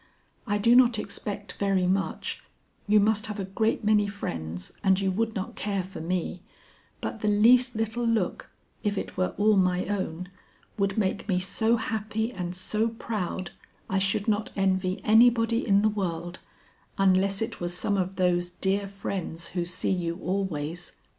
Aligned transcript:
I 0.47 0.57
do 0.57 0.75
not 0.75 0.97
expect 0.97 1.53
very 1.59 1.85
much 1.85 2.41
you 2.87 2.99
must 2.99 3.27
have 3.27 3.39
a 3.39 3.45
great 3.45 3.83
many 3.83 4.07
friends, 4.07 4.71
and 4.83 4.99
you 4.99 5.11
would 5.11 5.35
not 5.35 5.53
care 5.55 5.83
for 5.83 6.01
me 6.01 6.41
but 7.01 7.19
the 7.19 7.27
least 7.27 7.75
little 7.75 8.03
look, 8.03 8.49
if 8.81 8.97
it 8.97 9.15
were 9.15 9.35
all 9.37 9.55
my 9.57 9.85
own, 9.85 10.29
would 10.75 10.97
make 10.97 11.29
me 11.29 11.39
so 11.39 11.77
happy 11.77 12.31
and 12.33 12.55
so 12.55 12.87
proud 12.87 13.51
I 13.91 13.99
should 13.99 14.27
not 14.27 14.49
envy 14.55 15.01
anybody 15.03 15.67
in 15.67 15.83
the 15.83 15.87
world, 15.89 16.39
unless 16.97 17.39
it 17.39 17.61
was 17.61 17.77
some 17.77 17.95
of 17.95 18.15
those 18.15 18.49
dear 18.49 18.87
friends 18.87 19.49
who 19.49 19.65
see 19.65 19.91
you 19.91 20.17
always. 20.17 20.93